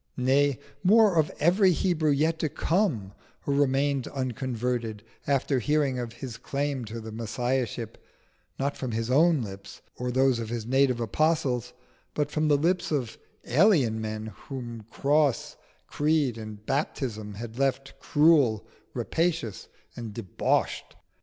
nay, 0.17 0.57
more, 0.83 1.15
of 1.15 1.29
every 1.39 1.71
Hebrew 1.73 2.09
yet 2.09 2.39
to 2.39 2.49
come 2.49 3.11
who 3.41 3.53
remained 3.53 4.07
unconverted 4.07 5.03
after 5.27 5.59
hearing 5.59 5.99
of 5.99 6.13
His 6.13 6.37
claim 6.37 6.85
to 6.85 6.99
the 6.99 7.11
Messiahship, 7.11 8.03
not 8.57 8.75
from 8.75 8.93
His 8.93 9.11
own 9.11 9.43
lips 9.43 9.83
or 9.95 10.09
those 10.09 10.39
of 10.39 10.49
His 10.49 10.65
native 10.65 10.99
apostles, 10.99 11.73
but 12.15 12.31
from 12.31 12.47
the 12.47 12.57
lips 12.57 12.91
of 12.91 13.19
alien 13.45 14.01
men 14.01 14.33
whom 14.47 14.87
cross, 14.89 15.55
creed, 15.85 16.35
and 16.35 16.65
baptism 16.65 17.35
had 17.35 17.59
left 17.59 17.93
cruel, 17.99 18.65
rapacious, 18.95 19.67
and 19.95 20.15
debauched? 20.15 20.95